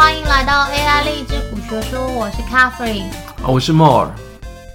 [0.00, 3.04] 欢迎来到 AI 励志古学说，我是 Catherine，
[3.46, 4.08] 我是 More。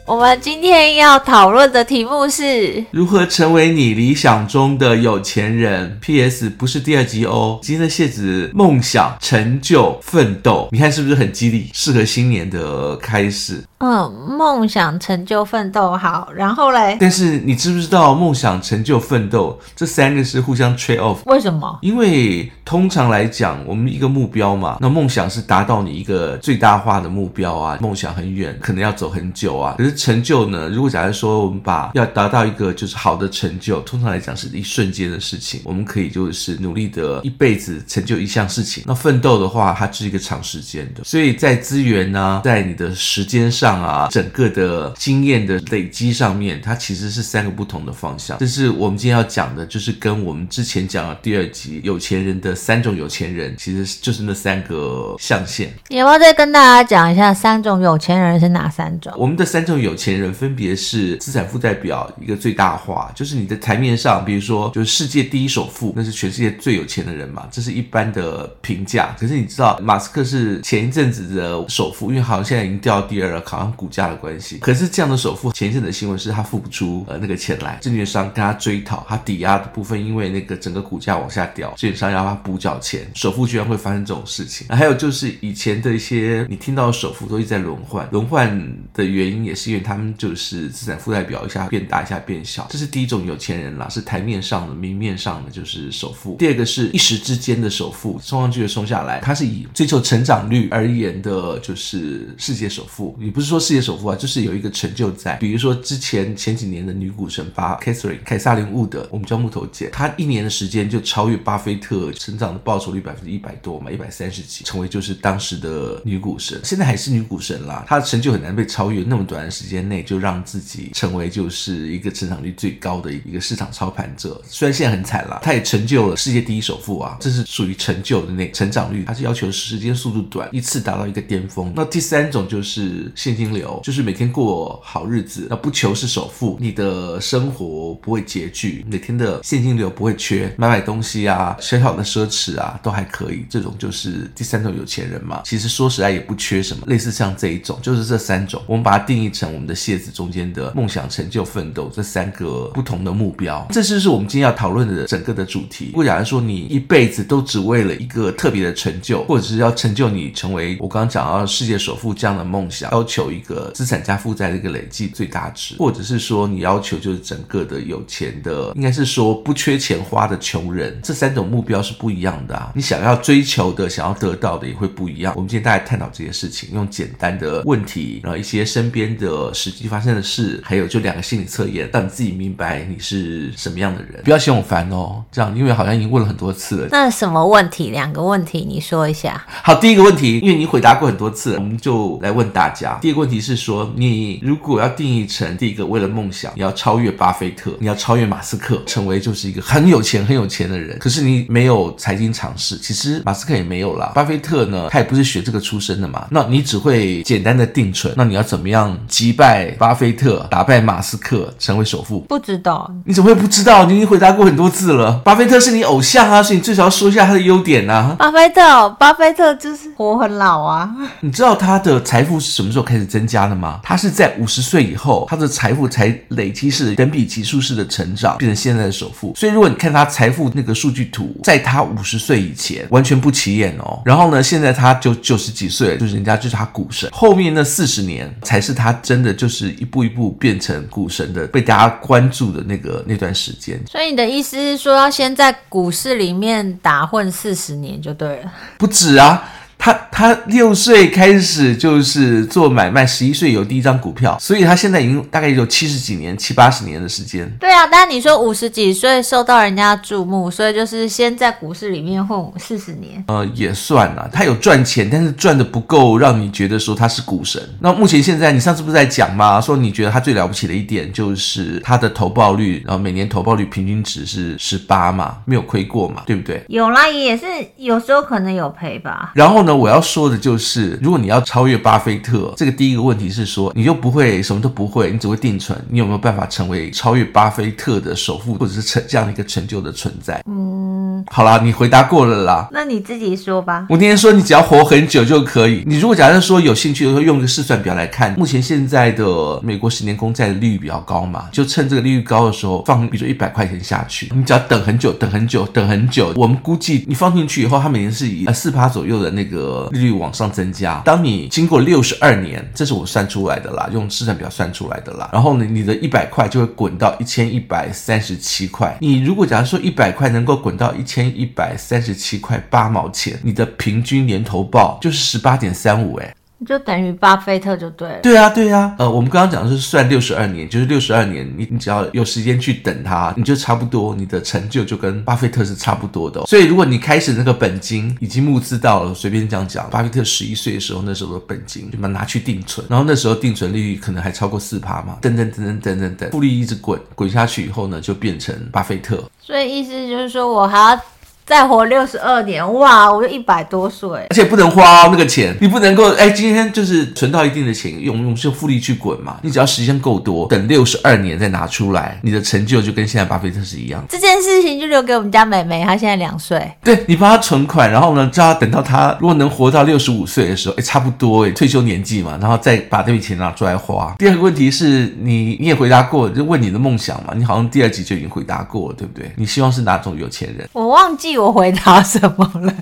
[0.06, 5.98] 我们今天要讨论的题目是如何成为你理想中的有钱人。
[6.00, 6.48] P.S.
[6.52, 13.64] 不是第二集哦，今天的谢子梦想、成就、奋斗，你看是不是很激励，适合新年的开始？
[13.86, 16.28] 嗯，梦想、成就、奋斗，好。
[16.36, 21.18] 然后嘞，但是你知不知道梦想、成就、奋斗这三个是互相 trade off？
[21.26, 21.78] 为什么？
[21.84, 29.76] 因为通常来讲，我们一个目标嘛，那梦想是达到你一个最大化的目标啊，梦想很远，可能要走很久啊。
[29.78, 30.68] 可是成就呢？
[30.70, 38.84] 如果假如说我们把要达到一个就是好的成就，通常来讲是一瞬间的事情，我们可以就是努力的一辈子成就一项事情。
[38.88, 48.38] 那奋斗的话，它是一个长时间的，所以在资源呢、啊，在你的时间上啊，整个的经验的累积上面，它其实是三个不同的方向。
[48.38, 55.74] 这是我们今天要讲的，就是跟我们之前讲的第二集有钱人的三种有钱人，其实就是那三个象限。
[55.88, 59.14] 你要不要再跟大家讲一下三种有钱人是哪三种？
[59.16, 60.26] 我们的三种有钱人。
[60.26, 69.16] 人分别是资产负债表一个最大化，就是你的台面上，比如说就是世界第一首富，那是全世界最有钱的人嘛，这是一般的评价。
[69.20, 74.58] 可是你知道，马斯克是前一阵子的首富，因为好像现在已经掉到第二了，好像股价的关系。
[74.60, 84.68] 可是这样的首富，前一阵的新闻是他付不出呃那个钱来，证券商跟他追讨，他抵押的部分因为那个整个股价往下掉，证券商要他补缴钱，首富居然会发生这种事情。
[84.70, 90.06] 还有就是以前的一些你听到的首富都一直在轮换，轮换的原因也是因为他们。
[90.18, 96.36] 就是资产负债表一下变大，一下变小，这是第一种有钱人啦，是台面上的、明面上的，就是首富。
[96.38, 103.16] 第二个是一时之间的首富，冲上去就冲下来，他是以追求成长率而言的，就是世界首富。
[103.20, 105.36] 你不是说世界首富啊，就是有一个成就在。
[105.36, 116.60] 比如说之前前几年的女股神巴 Catherine 凯撒琳伍德，我们叫木头姐，她一年的时间就超越巴菲特，成长的报酬率百分之一百多嘛，一百三十几，成为就是当时的女股神。
[116.64, 131.74] 现在还是女股神啦，她的成就很难被超越，那么短的时间内就让自己成为就是一个成长率最高的一个市场操盘者，虽然现在很惨了，她也成就了世界第一首富啊，这是属于成就的那成长率，它是要求时间速度短，一次达到一个巅峰。
[131.76, 145.42] 那第三种就是现金流，就是每天过好日子，那不求是首富，你的生活不会拮据，每天的现金流不会缺，买买东西啊，小小的奢侈啊都还可以，这种就是第三种有钱人嘛。
[145.44, 155.88] 其实说实在也不缺什么，类似像这一种，就是这三种，我们把它定义成我们的蟹子中间的梦想、成就、奋斗这三个不同的目标，这就是我们今天要讨论的整个的主题。
[155.88, 172.72] 如果假如说你一辈子都只为了一个特别的成就，或者是要成就你成为我刚刚讲到世界首富这样的梦想，要求一个资产加负债的一个累计最大值，或者是说你要求就是整个的有钱的，应该是说不缺钱花的穷人，这三种目标是不一样的啊。
[172.76, 175.34] 你想要追求的、想要得到的也会不一样。
[175.36, 180.62] 我们今天大家探讨这些事情，用简单的问题，然后一些身边的实际发生的事。
[180.64, 184.22] 还有就两个心理测验，让你自己明白你是什么样的人。
[184.24, 186.88] 不要嫌我烦哦，这样，因为好像已经问了很多次了。
[186.92, 187.90] 那什么问题？
[187.90, 189.46] 两个问题，你说一下。
[189.64, 192.98] 好，第一个问题，因为你回答过很多次，我们就来问大家。
[193.02, 201.00] 第一个问题是说，你如果要定义成第一个，为了梦想，你要超越巴菲特，你要超越马斯克，成为就是一个很有钱、很有钱的人。
[201.00, 204.12] 可是你没有财经常识，其实马斯克也没有啦。
[204.14, 206.28] 巴菲特呢，他也不是学这个出身的嘛。
[206.30, 210.46] 那你只会简单的定存，那你要怎么样击败巴菲特？
[210.52, 212.20] 打败马斯克成为首富？
[212.22, 213.86] 不知道，你怎么会不知道？
[213.86, 215.14] 你已经回答过很多次了。
[215.24, 218.16] 巴菲特是你偶像啊，所以你最少要说一下他的优点啊。
[218.18, 220.90] 巴菲特，巴菲特就是活很老啊。
[221.22, 223.80] 你知道他的财富是什么时候开始增加了吗？
[223.84, 229.36] 他是在五十岁以后，他的财富才累积式等比级数式的成长，变成现在的首富。
[229.36, 234.02] 所以如果你看他财富那个数据图，在他五十岁以前完全不起眼哦。
[234.04, 237.08] 然后呢，现在他就九十几岁，就是人家就是他股神。
[237.14, 240.56] 后面那四十年才是他真的就是一步一步变。
[240.56, 248.54] 变成股神的被大家关注的那个那段时间，所以你的意思是说，要先在股市里面打混四十年就对了？
[248.78, 249.44] 不止啊。
[249.86, 257.48] 他他六岁开始就是做买卖，十一岁有第一张股票，所以他现在已经大概有七十几年、七八十年的时间。
[257.60, 263.24] 对啊，但你说五十几岁受到人家注目，所以就是先在股市里面混四十年。
[263.28, 267.62] 呃，也算了，他有赚钱，但是赚的不够让你觉得说他是股神。
[267.80, 269.62] 那目前现在，你上次不是在讲吗？
[269.62, 276.64] 说你觉得他最了不起的一点就是他的投报率，然后每年投报率平均值是十八嘛，没有亏过嘛，对不对？
[276.70, 277.46] 有啦，也是
[277.78, 279.32] 有时候可能有赔吧。
[279.36, 279.75] 然后呢？
[279.76, 290.42] 我要说的就是，如果你要超越巴菲特，这个第一个问题是说，你就不会什么都不会，你只会定存，你有没有办法成为超越巴菲特的首富，或者是成这样的一个成就的存在？
[290.48, 292.68] 嗯，好啦，你回答过了啦。
[292.72, 293.86] 那你自己说吧。
[293.90, 295.84] 我今天说你只要活很久就可以。
[295.86, 306.34] 你如果假设说有兴趣的时候，用个试算表来看，目前现在的美国十年公债的利率比较高嘛，就趁这个利率高的时候放，比如说一百块钱下去，你只要等很久，等很久，等很久。
[306.36, 311.02] 我们估计你放进去以后，它每年是以呃四趴左右的那个利率往上增加。
[311.06, 315.30] 当你经过六十二年，这是我算出来的啦，用试算表算出来的啦。
[315.32, 318.98] 然后呢，你的一百块就会滚到一千一百三十七块。
[319.00, 326.36] 你如果假如说一百块能够滚到一一千一百三十七块八毛钱，你的平均年投报就是十八点三五，哎。
[326.66, 328.20] 就等于巴菲特就对了。
[328.22, 328.96] 对啊，对啊。
[328.98, 336.46] 呃，我们刚刚讲的是算六十二年，就是六十二年，你你只要有时间去等它，你就差不多，你的成就就跟巴菲特是差不多的哦。
[336.48, 349.24] 所以，如果你开始那个本金已经募资到了，随便这样讲，巴菲特十一岁的时候，那时候的本金就把它拿去定存，然后那时候定存利率可能还超过四趴嘛，等等等等等等等，复利一直滚滚下去以后呢，就变成巴菲特。
[349.42, 351.02] 所以意思就是说我还要。
[351.46, 353.12] 再活六十二年，哇！
[353.12, 359.38] 我就一百多岁，而且不能花哦，那个钱，你不能够哎，今天就是存到一定的钱，用用是复利去滚嘛。
[359.44, 364.04] 你只要时间够多，等六十二年再拿出来，你的成就就跟现在巴菲特是一样。
[364.10, 366.60] 这件事情就留给我们家美美，她现在两岁。
[366.84, 374.16] 对，你帮她存款，然后呢，叫她等到她如果能活到六十五岁的时候，哎，差不多哎，退休年纪嘛，然后再把这笔钱拿出来花。
[374.18, 379.32] 第二个问题是你你也回答过，就问你的梦想嘛，你好像第二集就已经回答过了，对不对？
[379.36, 380.68] 你希望是哪种有钱人？
[380.74, 382.74] 我忘记我回答什么了？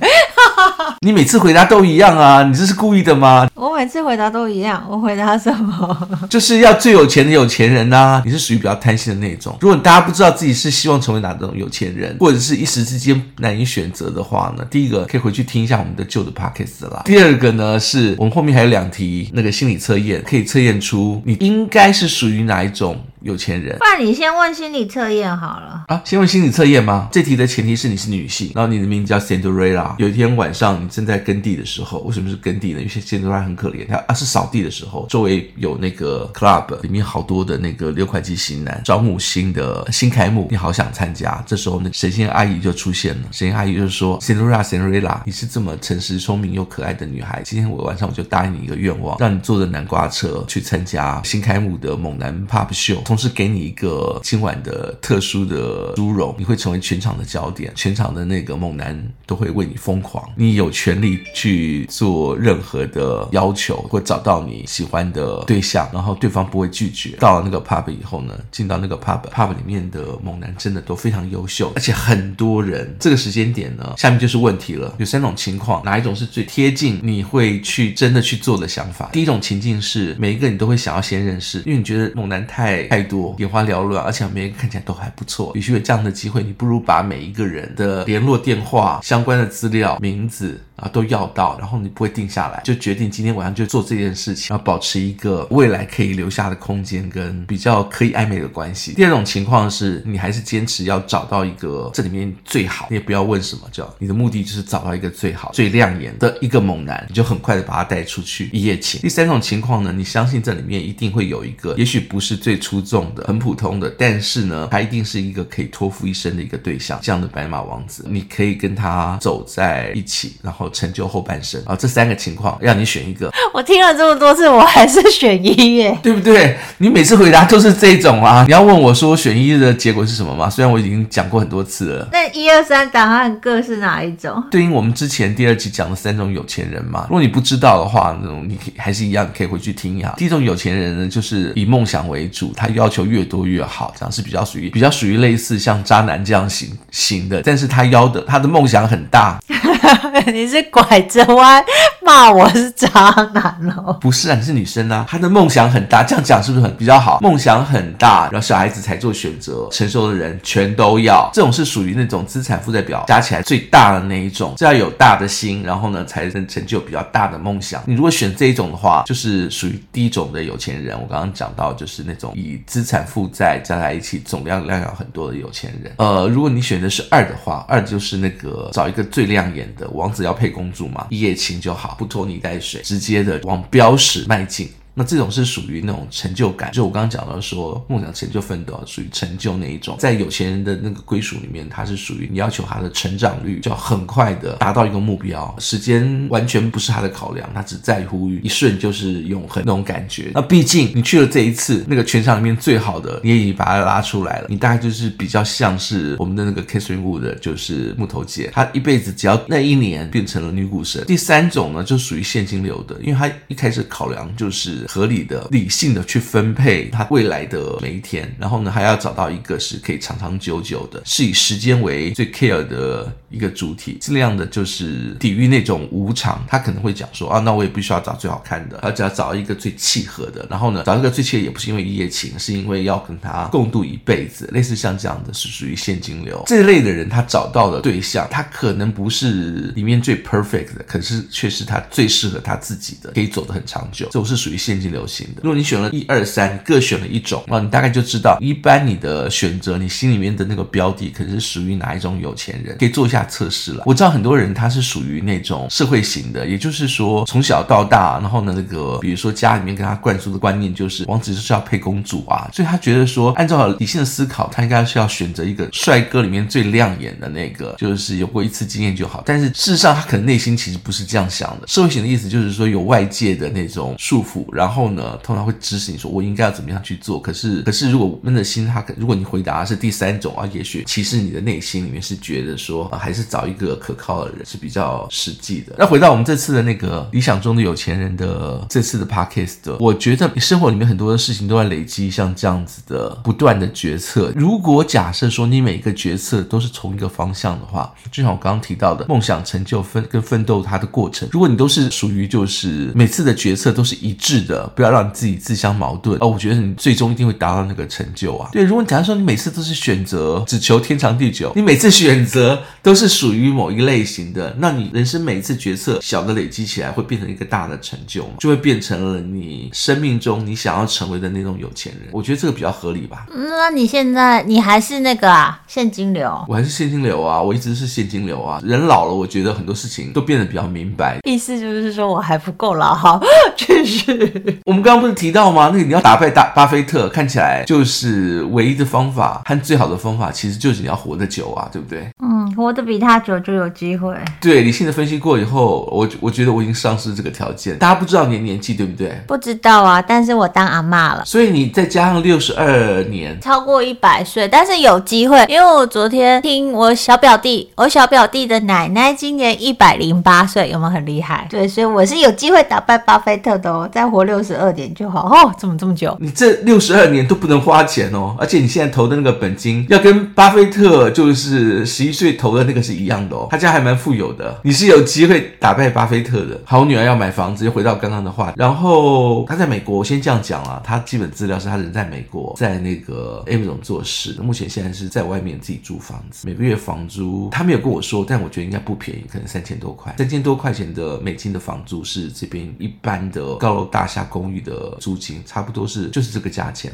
[1.02, 2.44] 你每次回答都一样啊？
[2.44, 3.48] 你这是故意的吗？
[3.64, 4.86] 我每次回答都一样。
[4.90, 6.08] 我回答什么？
[6.30, 8.22] 就是要最有钱的有钱人啊！
[8.26, 9.58] 你是属于比较贪心的那种。
[9.62, 17.04] 如果大家不知道自己是希望成为哪种有钱人，或者是一时之间难以选择的话呢，第一个可以回去听一下我们的旧的 podcast 啦。
[17.06, 23.02] 第二个呢，是我们后面还有两题那个心理测验，可以测验出你应该是属于哪一种。
[23.24, 26.02] 有钱人，不然你先问心理测验好了啊？
[26.04, 27.08] 先问心理测验吗？
[27.10, 29.96] 这题的前提是你是女性，然后你的名字叫 Cinderella。
[29.98, 32.82] 有一天晚上你正在耕地的时候，为什么是耕地呢？
[32.82, 41.44] 因为 Cinderella 很可怜，他啊是扫地的时候，周围有那个 club，里面好多的那个六块肌型男招募新的新开幕，你好想参加。
[41.46, 43.24] 这时候呢，神仙阿姨就出现了。
[43.32, 53.02] 神仙阿姨就说，Cinderella，Cinderella，你是这么诚实、聪明又可爱的女孩，今天我晚上我就答应你一个愿望，让你坐着南瓜车去参加新开幕的猛男 pop show。
[53.04, 60.24] 同时给你一个今晚的特殊的殊荣，你会成为全场的焦点，全场的那个猛男都会为你疯狂。
[60.36, 67.18] 你有权利去做任何的要要求，或找到你喜欢的对象，然后对方不会拒绝。
[67.20, 72.96] 到了那个 pub 以后呢，进到那个 pub，pub 里面的猛男真的都非常优秀，而且很多人。
[73.00, 74.96] 这个时间点呢，下面就是问题了。
[74.98, 79.10] 有三种情况，哪一种是最贴近你会去真的去做的想法？
[79.12, 83.36] 第一种情境是每一个你都会想要先认识，因为你觉得猛男太太多。
[83.40, 85.52] 眼花缭乱，而且每一个看起来都还不错。
[85.56, 90.62] 与其有这样的机会，你不如把每一个人的联络电话、相关的资料、名字。
[90.76, 98.92] 啊，都要到，然后你不会定下来，就决定今今天晚上就做这件事情，要保持一个未来可以留下的空间跟比较可以暧昧的关系。
[98.96, 109.00] 第二种情况是你还是坚持要找到一个这里面最好，你也不要问什么，叫你的目的就是找到一个最好、最亮眼的一个猛男，你就很快的把他带出去一夜情。
[109.00, 120.70] 第三种情况呢，你相信这里面一定会有一个，也许不是最出众的、很普通的，但是呢，他一定是一个可以托付一生的一个对象，这样的白马王子，你可以跟他走在一起，然后。
[120.74, 123.32] 成就后半生啊，这三个情况让你选一个。
[123.54, 126.58] 我听了这么多次，我还是选一耶， 对不对？
[126.80, 128.44] 你每次回答都是这种啊。
[128.48, 130.50] 你要问我说选一的结果是什么吗？
[130.50, 132.10] 虽然我已经讲过很多次了。
[132.12, 134.44] 那一二三答案各是哪一种？
[134.50, 137.06] 对应我们之前第二集讲的三种有钱人嘛。
[137.08, 140.14] 如果你不知道的话，那种你还是一样可以回去听一下。
[140.18, 149.40] 第一种有钱人呢，就是以梦想为主，他要求越多越好，这样是比较属于比较属于类似像渣男这样型型的，但是他要的他的梦想很大。
[150.32, 151.64] 你是拐着弯
[152.02, 153.03] 骂我是渣
[153.34, 153.98] 男哦？
[154.02, 155.06] 不是啊，你是女生啊。
[155.10, 157.20] 他的梦想很大，这样讲是不是很比较好？
[157.22, 161.30] 梦想很大，然后小孩子才做选择，成熟的人全都要。
[161.34, 167.82] 这种是属于那种资产负债表加起来最大的那一种，这要有大的心，然后呢才能成就比较大的梦想。
[167.86, 171.00] 你如果选这一种的话，就是属于第一种的有钱人。
[171.00, 175.94] 我刚刚讲到就是那种以资产负债加在一起总量量要很多的有钱人。
[175.98, 184.70] 呃，如果你选的是二的话，二就是那个找一个最亮眼的王子要配公主嘛，一夜情就好，不拖泥带水，直接的往标识迈进。
[184.96, 189.96] 那这种是属于那种成就感，就我刚刚讲到说梦想成就奋斗，属于成就那一种。
[189.98, 200.32] 在有钱人的那个归属里面，它是属于你要求他的成长率就要很快的达到一个目标，时间完全不是他的考量，他只在乎于一瞬就是永恒那种感觉。
[200.34, 211.04] 那毕竟你去了这一次，那个全场里面最好的，你也已经把他拉出来了，你大概就是比较像是我们的那个 Catherine Wood，就是木头姐，她一辈子只要那一年变成了女股神。
[211.06, 226.44] 第三种呢，就属于现金流的，因为她一开始考量就是合理的、理性的去分配他未来的每一天，然后呢，还要找到一个是可以长长久久的，是以时间为最 care 的一个主体，尽量的就是抵御那种无常。
[226.48, 244.06] 他可能会讲说啊，那我也必须要找最好看的，而只要找一个最契合的，然后呢，找一个最契合也不是因为一夜情，是因为要跟他共度一辈子，类似像这样的是属于现金流这一类的人，他找到的对象，他可能不是里面最 perfect 的，可是却是他最适合他自己的，可以走得很长久。
[244.06, 245.42] 这种是属于现金流型的。
[245.44, 253.84] 如果你选了一二三，各选了一种，那你大概就知道，一般你的选择，你心里面的那个标的，可能是属于哪一种有钱人，可以做一下测试了。
[253.86, 269.24] 我知道很多人他是属于那种社会型的，也就是说从小到大，然后呢，那个比如说家里面跟他灌输的观念就是王子就是要配公主啊，所以他觉得说，按照理性的思考，他应该是要选择一个帅哥里面最亮眼的那个，就是有过一次经验就好。
[269.26, 271.68] 但是事实上，他可能内心其实不是这样想的。
[271.68, 277.20] 社会型的意思就是说，有外界的那种束缚，然然后呢，通常会指使你说我应该要怎么样去做。
[277.20, 285.76] 可是，可是如果闷的心，他可如果你回答是第三种啊，也许其实你的内心里面是觉得说，啊，还是找一个可靠的人是比较实际的。
[285.78, 294.32] 那回到我们这次的那个理想中的有钱人的这次的 podcast，我觉得你生活里面很多的事情都在累积，像这样子的不断的决策。
[294.34, 308.50] 如果假设说你每一个决策都是从一个方向的话，就像我刚刚提到的梦想成就奋跟奋斗它的过程，如果你都是属于就是每次的决策都是一致的，不要让你自己自相矛盾哦，我觉得你最终一定会达到那个成就啊。
[308.52, 322.10] 对，如果你假如说你每次都是选择只求天长地久，你每次选择都是属于某一类型的，那你人生每一次决策小的累积起来会变成一个大的成就，就会变成了你生命中你想要成为的那种有钱人。
[322.12, 323.26] 我觉得这个比较合理吧。
[323.34, 326.46] 那你现在你还是那个啊，现金流？
[326.48, 328.62] 我还是现金流啊，我一直是现金流啊。
[328.64, 331.20] 人老了，我觉得很多事情都变得比较明白。
[331.24, 333.22] 意思就是说我还不够老，好，
[333.56, 334.43] 继续。
[334.66, 335.70] 我们刚刚不是提到吗？
[335.74, 342.08] 那个你要打败大巴菲特，看起来就是唯一的方法和最好的方法，其实就是你要活得久啊，对不对？
[342.24, 344.16] 嗯，活得比他久就有机会。
[344.42, 347.78] 对，理性的分析过以后，我我觉得我已经丧失这个条件。
[347.78, 349.12] 大家不知道你的年纪，对不对？
[349.28, 361.48] 不知道啊，但是我当阿妈了，所以你再加上六十二年，超过一百岁，但是有机会，因为我昨天听我小表弟，我小表弟的奶奶今年一百零八岁，有没有很厉害？
[361.50, 365.54] 对，所以我是有机会打败巴菲特的哦，再活六十二年就好哦。
[365.58, 366.16] 怎么这么久？
[366.20, 376.60] 你这六十二年都不能花钱哦，而且你现在投的那个本金要跟巴菲特就是十一岁投的那个是一样的哦，他家还蛮富有的，你是有机会打败巴菲特的。
[376.66, 396.92] 好，女儿要买房子，又回到刚刚的话，然后他在美国，我先这样讲啊，他基本资料是他人在美国，在那个 Amazon 做事，目前现在是在外面自己租房子，每个月房租他没有跟我说，但我觉得应该不便宜，可能三千多块，三千多块钱的美金的房租是这边一般的高楼大厦公寓的租金，差不多是就是这个价钱。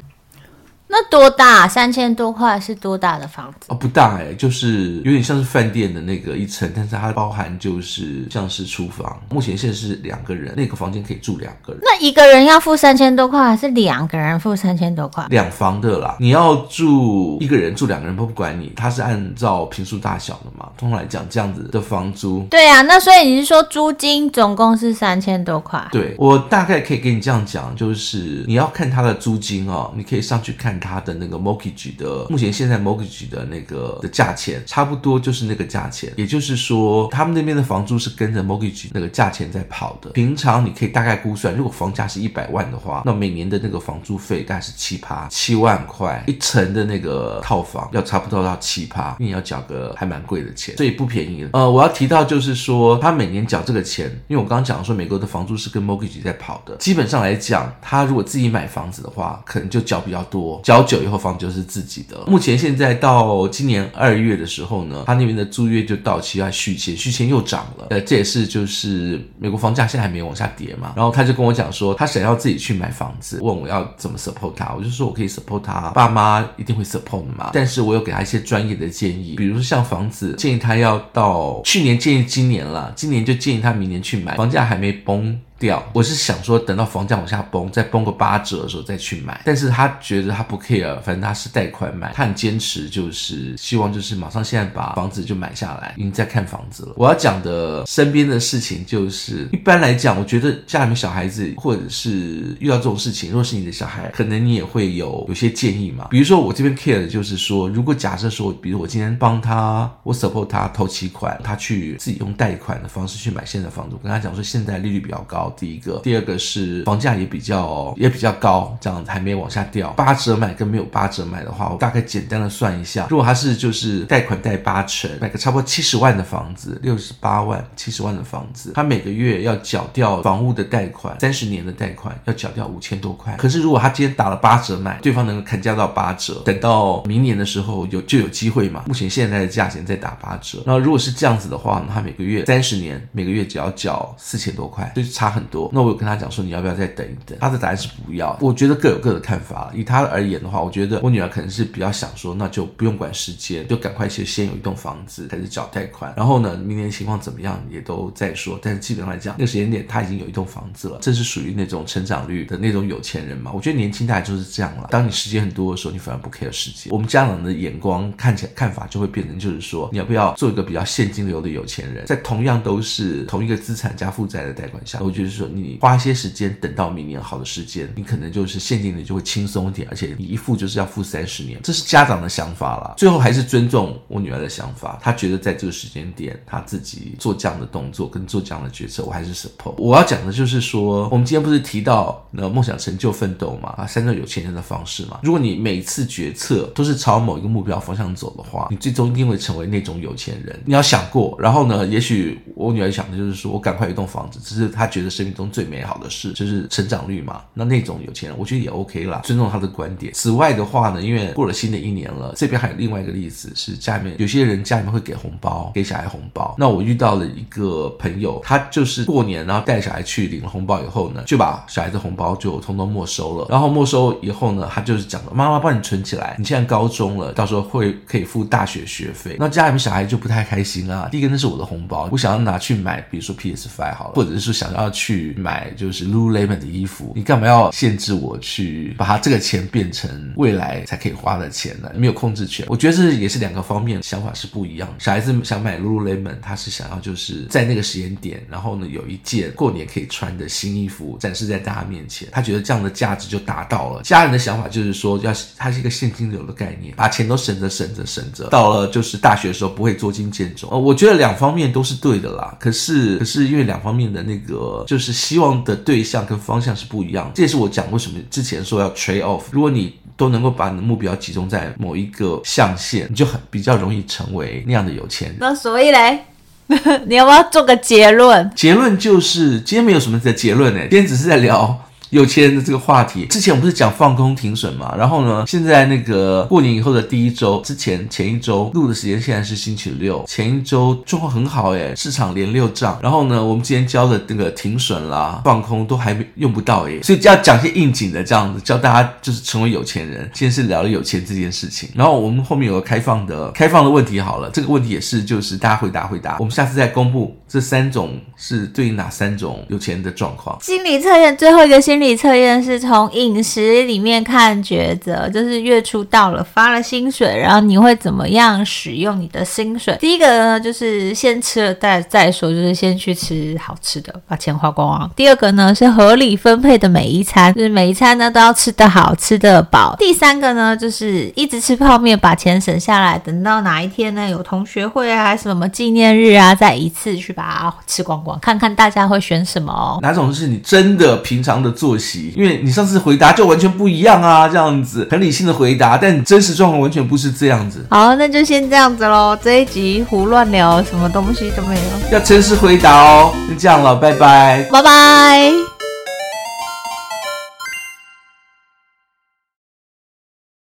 [0.91, 1.67] 那多大？
[1.67, 3.67] 三千多块是多大的房子？
[3.67, 9.21] 哦，不大哎，就是有点像是饭店的那个一层，但是它包含就是像是厨房。
[9.29, 11.81] 目前现在是两个人，那个房间可以住两个人。
[11.83, 15.23] 那一个人要付三千多块，还是两个人付三千多块？
[15.29, 20.69] 两房的啦，你要住一个人住两个人，不不管你，它是按照平数大小的嘛。
[20.75, 22.47] 通常来讲，这样子的房租。
[22.49, 25.87] 对啊，那所以你是说租金总共是三千多块？
[25.91, 30.78] 对，我大概可以给你这样讲，就是你要看它的租金哦，你可以上去看。
[30.79, 40.09] 它的那个 mortgage 的目前现在 mortgage 的那个的价钱差不多就是那个价钱，也就是说他们那边的房租是跟着 mortgage 那个价钱在跑的。
[40.11, 51.47] 平常你可以大概估算，如果房价是一百万的话，那每年的那个房租费大概是七趴，七万块一层的那个套房要差不多到七趴，因为你要缴个还蛮贵的钱，所以不便宜。
[51.53, 60.59] 呃，我要提到就是说他每年缴这个钱，因为我刚刚讲说美国的房租是跟 mortgage 在跑的，基本上来讲，他如果自己买房子的话，可能就缴比较多。
[60.69, 62.15] 缴久以后，房子就是自己的。
[62.27, 67.87] 目前现在到今年二月的时候呢，他那边的租约就到期要续签，续签又涨了。
[67.89, 70.93] 呃，这也是就是美国房价现在还没有往下跌嘛。
[70.95, 74.71] 然后他就跟我讲说，他想要自己去买房子，问我要怎么 support 他。
[74.77, 77.49] 我就说我可以 support 他，爸妈一定会 support 嘛。
[77.51, 85.39] 但是我有给他一些专业的建议，比如说像房子，建议他要到去年建议今年了，今年就建议他明年去买，房价还没崩。
[85.59, 85.83] 掉。
[85.93, 89.41] 我是想说，等到房价往下崩，再崩个八折的时候再去买。
[89.45, 96.93] 但是他觉得他不 care，反正他是贷款买，他很坚持，就是希望就是马上现在把房子就买下来，已经在看房子了。
[96.95, 106.07] 我要讲的身边的事情就是，一般来讲，我觉得家里面小孩子或者是遇到这种事情，如果是你的小孩，可能你也会有有些建议嘛。
[106.09, 119.89] 比如说我这边 care 的就是说，如果假设说，比如我今天帮他，我 support 他头期款，他去自己用贷款的方式去买现在房子，我跟他讲说现在利率比较高，第一个，第二个是房价也比较也比较高，这样子还没往下掉。
[119.91, 133.35] 八折买跟没有八折买的话，我大概简单的算一下，如果他是就是贷款贷八成，买个差不多七十万的房子，六十八万七十万的房子，他每个月要缴掉房屋的贷款，三十年的贷款要缴掉五千多块。
[133.37, 138.83] 可是如果他今天打了八折买，对方能够砍价到八折，等到明年的时候有就有机会嘛。
[138.87, 145.69] 目前现在的价钱在打八折，那如果是这样子的话，那他每个月三十年每个月只要缴四千多块，就是差很很多。
[145.73, 147.37] 那我有跟他讲说，你要不要再等一等？
[147.39, 148.37] 他的答案是不要。
[148.41, 149.71] 我觉得各有各的看法。
[149.73, 158.59] 以他而言的话，我觉得我女儿可能是比较想说，那就不用管时间，就赶快先先有一栋房子开始缴贷款，然后呢，明年情况怎么样也都再说。
[158.61, 163.51] 但是基本上来讲，那个时间点他已经有一栋房子了，这是属于那种成长率的那种有钱人嘛。
[163.53, 164.87] 我觉得年轻大概就是这样了。
[164.89, 166.91] 当你时间很多的时候，你反而不 care 时间。
[166.91, 182.95] 我们家长的眼光看起来看法就会变成，就是说你要不要做一个比较现金流的有钱人，在同样都是同一个资产加负债的贷款下，我觉得就是说你花一些时间等到明年好的时间，你可能就是现金流就会轻松一点，而且你一付就是要付三十年，这是家长的想法啦。
[182.97, 189.75] 最后还是尊重我女儿的想法，她觉得在这个时间点，她自己做这样的动作跟做这样的决策，我还是 support。
[189.77, 195.19] 我要讲的就是说，我们今天不是提到那梦想成就奋斗嘛，啊，三个有钱人的方式嘛。
[195.21, 200.59] 如果你每次决策都是朝某一个目标方向走的话，你最终一定会成为那种有钱人。
[200.65, 207.41] 你要想过，然后呢，也许我女儿想的就是说我赶快有一栋房子，只是她觉得生命中最美好的事，就是成长率嘛。
[207.53, 210.13] 那那种有钱人，我觉得也 OK 啦，尊重他的观点。
[210.13, 216.55] 此外的话呢，因为过了新的一年了，这边还有另外一个例子是家里面有些人家里面会给红包，给小孩红包。
[216.57, 223.47] 那我遇到了一个朋友，他就是过年然后带小孩去领了红包以后呢，就把小孩的红包就通通没收了。
[223.49, 229.35] 然后没收以后呢，他就是讲了，妈妈帮你存起来，你现在高中了，到时候会可以付大学学费。
[229.37, 231.09] 那家里面小孩就不太开心啊。
[231.11, 241.89] 第一个那是我的红包，我想要拿去买，比如说 PS5 好了，或者是说想要去去买就是 Lululemon 的衣服，你干嘛要限制我去把他这个钱变成未来才可以花的钱呢？
[241.95, 242.63] 没有控制权。
[242.69, 244.95] 我觉得这也是两个方面想法是不一样的。
[244.99, 254.03] 小孩子想买 Lululemon，他是想要就是在那个时间点，然后呢有一件过年可以穿的新衣服展示在大家面前，他觉得这样的价值就达到了。
[254.03, 260.67] 家人的想法就是说，要它是一个现金流的概念，把钱都省着省着省着，到了就是大学的时候不会捉襟见肘。
[260.69, 262.55] 呃，我觉得两方面都是对的啦。
[262.59, 269.43] 可是可是因为两方面的那个就是希望的对象跟方向是不一样的，这也是我讲为什么之前说要 trade off。
[269.51, 275.37] 如果你都能够把你的目标集中在某一个象限，你就很比较容易成为那样的有钱人。
[275.39, 276.21] 那所以嘞，
[277.05, 278.51] 你要不要做个结论？
[278.55, 281.85] 结论就是今天没有什么的结论呢，今天只是在聊。
[282.09, 284.95] 有钱人的这个话题，之前我们不是讲放空停损嘛？
[284.97, 292.99] 然后呢，现在那个过年以后的第一周之前前一周录的时间现在是星期六，前一周状况很好诶，市场连六涨。
[293.03, 300.27] 然后呢，我们今天教的那个停损啦、放空都还没用不到诶，所以就要讲些应景的这样子，教大家就是成为有钱人。
[300.33, 310.57] 今天是聊了有钱这件事情，然后我们后面有个开放的开放的问题好了，这个问题也是就是大家回答回答，我们下次再公布这三种是对应哪三种有钱人的状况。
[310.61, 311.99] 心理测验最后一个心。
[311.99, 319.97] 理测验是从饮食里面看抉择，就是月初到了发了薪水，然后你会怎么样使用你的薪水？
[319.99, 325.11] 第一个呢，就是先吃了再再说，就是先去吃好吃的，把钱花光光。
[325.13, 329.93] 第二个呢，是合理分配的每一餐，就是每一餐呢都要吃得好，吃得饱。
[329.99, 338.37] 第三个呢，就是一直吃泡面，把钱省下来，等到哪一天呢有同学会啊，什么纪念日啊，再一次去把它吃光光。
[338.39, 339.97] 看看大家会选什么哦？
[340.01, 341.69] 哪种是你真的平常的？
[341.79, 347.85] 作息，因为你上次回答就完全不一样啊，这样子很理性的回答，但真实状况完全不是这样子。
[347.89, 353.31] 好，那就先这样子喽，这一集胡乱聊，什么东西都没有，要诚实回答哦。
[353.47, 355.68] 就这样了，拜拜，拜拜。